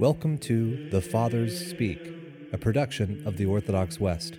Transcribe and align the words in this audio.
Welcome 0.00 0.38
to 0.38 0.88
The 0.88 1.02
Fathers 1.02 1.68
Speak, 1.68 2.00
a 2.54 2.56
production 2.56 3.22
of 3.26 3.36
the 3.36 3.44
Orthodox 3.44 4.00
West. 4.00 4.38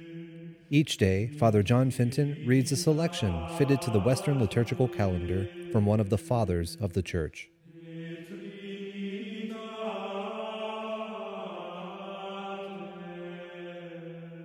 Each 0.72 0.98
day, 0.98 1.28
Father 1.38 1.62
John 1.62 1.92
Fenton 1.92 2.44
reads 2.48 2.72
a 2.72 2.76
selection 2.76 3.48
fitted 3.60 3.80
to 3.84 3.92
the 3.92 4.00
Western 4.00 4.40
liturgical 4.40 4.88
calendar 4.88 5.48
from 5.72 5.86
one 5.86 6.00
of 6.00 6.10
the 6.10 6.18
Fathers 6.18 6.78
of 6.82 6.94
the 6.94 7.04
Church. 7.04 7.52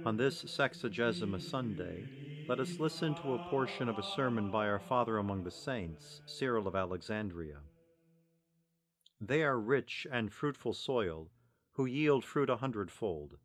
On 0.04 0.18
this 0.18 0.44
Sexagesima 0.44 1.40
Sunday, 1.40 2.04
let 2.46 2.60
us 2.60 2.78
listen 2.78 3.14
to 3.14 3.36
a 3.36 3.38
portion 3.48 3.88
of 3.88 3.98
a 3.98 4.02
sermon 4.02 4.50
by 4.50 4.68
our 4.68 4.80
Father 4.80 5.16
among 5.16 5.44
the 5.44 5.50
Saints, 5.50 6.20
Cyril 6.26 6.68
of 6.68 6.76
Alexandria. 6.76 7.56
They 9.20 9.42
are 9.42 9.58
rich 9.58 10.06
and 10.10 10.32
fruitful 10.32 10.74
soil, 10.74 11.30
who 11.72 11.86
yield 11.86 12.24
fruit 12.24 12.50
a 12.50 12.56
hundredfold. 12.56 13.38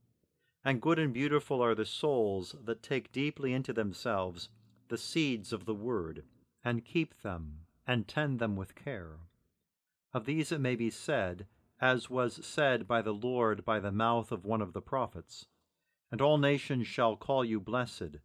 And 0.63 0.81
good 0.81 0.99
and 0.99 1.13
beautiful 1.13 1.61
are 1.61 1.75
the 1.75 1.85
souls 1.85 2.55
that 2.63 2.83
take 2.83 3.11
deeply 3.11 3.53
into 3.53 3.73
themselves 3.73 4.49
the 4.89 4.97
seeds 4.97 5.53
of 5.53 5.65
the 5.65 5.73
Word, 5.73 6.25
and 6.63 6.83
keep 6.83 7.21
them, 7.21 7.65
and 7.87 8.07
tend 8.07 8.39
them 8.39 8.55
with 8.57 8.75
care. 8.75 9.19
Of 10.13 10.25
these 10.25 10.51
it 10.51 10.59
may 10.59 10.75
be 10.75 10.89
said, 10.89 11.47
as 11.79 12.09
was 12.09 12.45
said 12.45 12.87
by 12.87 13.01
the 13.01 13.13
Lord 13.13 13.63
by 13.63 13.79
the 13.79 13.91
mouth 13.91 14.31
of 14.31 14.43
one 14.43 14.61
of 14.61 14.73
the 14.73 14.81
prophets, 14.81 15.47
And 16.11 16.21
all 16.21 16.37
nations 16.37 16.87
shall 16.87 17.15
call 17.15 17.45
you 17.45 17.61
blessed, 17.61 18.17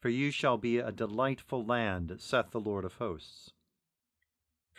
for 0.00 0.08
you 0.08 0.32
shall 0.32 0.58
be 0.58 0.78
a 0.78 0.90
delightful 0.90 1.64
land, 1.64 2.20
saith 2.20 2.50
the 2.50 2.60
Lord 2.60 2.84
of 2.84 2.94
hosts. 2.94 3.52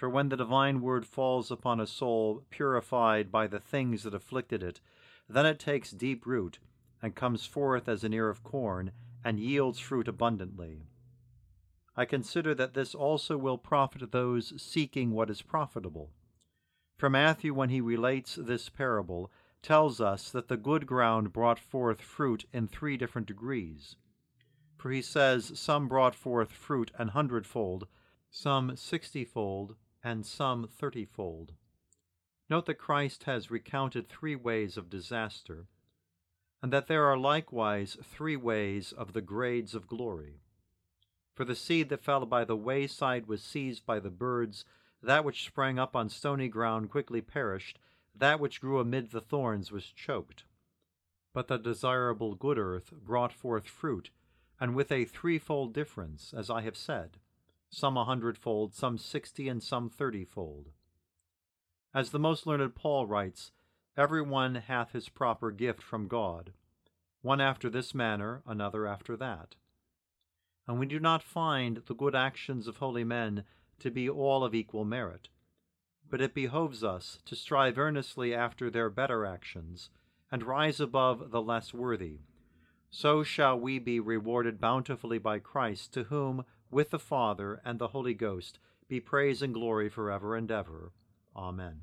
For 0.02 0.10
when 0.10 0.30
the 0.30 0.36
divine 0.36 0.82
word 0.82 1.06
falls 1.06 1.52
upon 1.52 1.80
a 1.80 1.86
soul 1.86 2.44
purified 2.50 3.32
by 3.32 3.46
the 3.46 3.60
things 3.60 4.02
that 4.02 4.16
afflicted 4.16 4.64
it, 4.64 4.82
then 5.30 5.46
it 5.46 5.60
takes 5.60 5.92
deep 5.92 6.26
root, 6.26 6.58
and 7.04 7.14
comes 7.14 7.46
forth 7.46 7.88
as 7.88 8.04
an 8.04 8.12
ear 8.12 8.28
of 8.28 8.44
corn, 8.44 8.94
and 9.24 9.40
yields 9.40 9.78
fruit 9.78 10.08
abundantly. 10.08 10.88
I 11.96 12.06
consider 12.06 12.56
that 12.56 12.74
this 12.74 12.96
also 12.96 13.38
will 13.38 13.60
profit 13.60 14.12
those 14.12 14.60
seeking 14.60 15.12
what 15.12 15.30
is 15.30 15.44
profitable. 15.44 16.10
For 16.98 17.08
Matthew, 17.08 17.54
when 17.54 17.70
he 17.70 17.80
relates 17.80 18.34
this 18.34 18.70
parable, 18.70 19.32
tells 19.62 20.02
us 20.02 20.32
that 20.32 20.48
the 20.48 20.58
good 20.58 20.88
ground 20.88 21.32
brought 21.32 21.60
forth 21.60 22.02
fruit 22.02 22.46
in 22.52 22.68
three 22.68 22.98
different 22.98 23.28
degrees. 23.28 23.98
For 24.80 24.90
he 24.90 25.04
says, 25.04 25.52
Some 25.60 25.88
brought 25.88 26.16
forth 26.16 26.52
fruit 26.52 26.90
an 26.98 27.10
hundredfold, 27.10 27.88
some 28.32 28.76
sixtyfold, 28.76 29.76
and 30.04 30.26
some 30.26 30.68
thirtyfold. 30.68 31.50
Note 32.50 32.66
that 32.66 32.76
Christ 32.76 33.24
has 33.24 33.52
recounted 33.52 34.10
three 34.10 34.36
ways 34.36 34.76
of 34.78 34.90
disaster, 34.90 35.68
and 36.62 36.74
that 36.74 36.88
there 36.88 37.06
are 37.06 37.18
likewise 37.18 37.98
three 38.04 38.36
ways 38.36 38.92
of 38.92 39.14
the 39.14 39.22
grades 39.22 39.74
of 39.74 39.88
glory. 39.88 40.42
For 41.34 41.46
the 41.46 41.56
seed 41.56 41.90
that 41.90 42.04
fell 42.04 42.26
by 42.26 42.44
the 42.44 42.58
wayside 42.58 43.28
was 43.28 43.42
seized 43.42 43.86
by 43.86 44.00
the 44.00 44.10
birds, 44.10 44.66
that 45.02 45.24
which 45.24 45.46
sprang 45.46 45.80
up 45.80 45.96
on 45.96 46.10
stony 46.10 46.50
ground 46.50 46.90
quickly 46.90 47.22
perished, 47.22 47.80
that 48.14 48.40
which 48.40 48.60
grew 48.60 48.80
amid 48.80 49.12
the 49.12 49.22
thorns 49.22 49.72
was 49.72 49.86
choked. 49.86 50.44
But 51.34 51.48
the 51.48 51.58
desirable 51.58 52.36
good 52.36 52.58
earth 52.58 52.92
brought 52.92 53.32
forth 53.32 53.68
fruit, 53.68 54.12
and 54.60 54.76
with 54.76 54.92
a 54.92 55.06
threefold 55.06 55.74
difference, 55.74 56.34
as 56.34 56.50
I 56.50 56.62
have 56.62 56.76
said 56.76 57.18
some 57.72 57.96
a 57.96 58.04
hundredfold, 58.04 58.76
some 58.76 58.98
sixty, 58.98 59.48
and 59.48 59.64
some 59.64 59.90
thirtyfold. 59.90 60.68
As 61.94 62.12
the 62.12 62.20
most 62.20 62.46
learned 62.46 62.76
Paul 62.76 63.08
writes, 63.08 63.52
Every 63.98 64.22
one 64.22 64.56
hath 64.56 64.92
his 64.92 65.10
proper 65.10 65.52
gift 65.52 65.82
from 65.82 66.08
God, 66.08 66.54
one 67.22 67.42
after 67.42 67.70
this 67.70 67.96
manner, 67.96 68.42
another 68.46 68.86
after 68.86 69.16
that. 69.18 69.56
And 70.68 70.80
we 70.80 70.86
do 70.86 71.00
not 71.00 71.24
find 71.24 71.82
the 71.88 71.96
good 71.96 72.16
actions 72.16 72.68
of 72.68 72.78
holy 72.78 73.04
men 73.04 73.46
to 73.80 73.90
be 73.90 74.10
all 74.10 74.44
of 74.44 74.54
equal 74.54 74.86
merit, 74.86 75.30
but 76.10 76.22
it 76.22 76.34
behoves 76.34 76.84
us 76.84 77.20
to 77.26 77.36
strive 77.36 77.78
earnestly 77.78 78.34
after 78.34 78.70
their 78.70 78.90
better 78.90 79.26
actions, 79.26 79.90
and 80.30 80.44
rise 80.44 80.80
above 80.80 81.32
the 81.32 81.42
less 81.42 81.74
worthy. 81.74 82.20
So 82.90 83.24
shall 83.24 83.58
we 83.58 83.80
be 83.80 84.00
rewarded 84.00 84.60
bountifully 84.60 85.18
by 85.18 85.40
Christ, 85.40 85.94
to 85.94 86.04
whom 86.04 86.46
with 86.72 86.90
the 86.90 87.00
Father 87.00 87.62
and 87.66 87.80
the 87.80 87.90
Holy 87.90 88.14
Ghost, 88.14 88.60
be 88.88 89.00
praise 89.00 89.42
and 89.42 89.54
glory 89.54 89.90
forever 89.90 90.36
and 90.36 90.50
ever. 90.52 90.92
Amen. 91.36 91.82